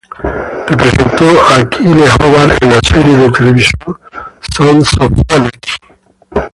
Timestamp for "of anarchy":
4.99-5.71